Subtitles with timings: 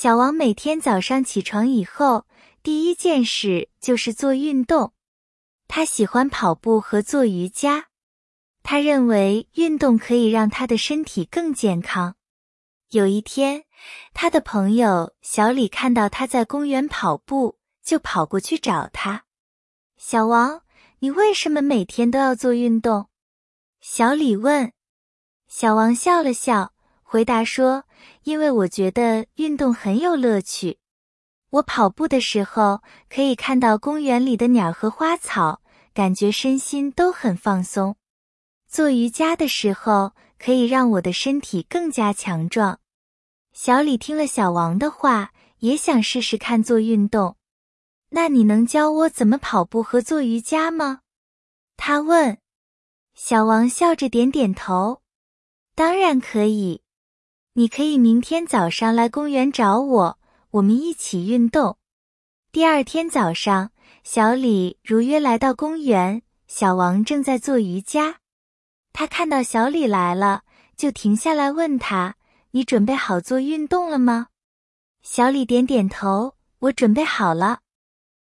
[0.00, 2.24] 小王每天早上起床以后，
[2.62, 4.92] 第一件事就是做运动。
[5.66, 7.88] 他喜欢跑步和做瑜伽。
[8.62, 12.14] 他认为运动可以让他的身体更健康。
[12.90, 13.64] 有一天，
[14.14, 19.24] 他的朋友小李看到他在公园跑步，就跑过去找他。
[19.96, 20.62] 小王，
[21.00, 23.08] 你为什么每天都要做运动？
[23.80, 24.72] 小李问。
[25.48, 26.72] 小王笑了笑，
[27.10, 27.84] 回答说
[28.24, 30.76] ：“因为我觉得运动很有乐趣。
[31.48, 35.62] 我跑步的时候可以看到公园里的鸟和花草，
[35.94, 37.96] 感觉身心都很放松。
[38.68, 42.78] 做瑜伽的时候可以让我的身体更加强壮。”
[43.54, 47.38] 小李听了小王的话，也想试试看做运动。
[48.10, 51.00] 那你能教我怎么跑步和做瑜伽吗？
[51.78, 52.36] 他问。
[53.14, 55.00] 小王笑着点点头。
[55.74, 56.82] 当然可以，
[57.58, 60.18] 你可以明天早上来公园找我，
[60.52, 61.76] 我们一起运动。
[62.52, 63.72] 第二天早上，
[64.04, 68.20] 小李如约来到公园，小王正在做瑜伽。
[68.92, 70.42] 他看到小李来了，
[70.76, 72.14] 就停下来问他
[72.52, 74.28] ：“你准备好做运动了吗？”
[75.02, 77.58] 小李点点头：“我准备好了。”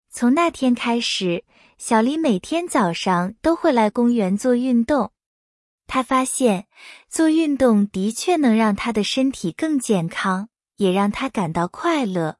[0.09, 1.43] 从那天开始，
[1.77, 5.11] 小李每天早上都会来公园做运动。
[5.87, 6.67] 他发现
[7.09, 12.37] 做运动的确能让他的身体更健康，也让他感到快乐。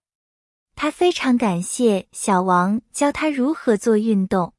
[0.76, 4.54] 他非常感谢小王教他如何做运动。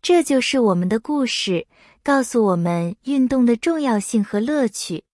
[0.00, 1.66] 这就是我们的故事，
[2.02, 5.04] 告诉我们运动的重要性和乐趣。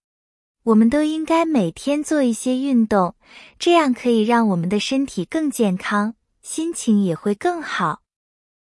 [0.65, 3.15] 我们都应该每天做一些运动，
[3.59, 8.01] 这样可以让我们的身体更健康，心情也会更好。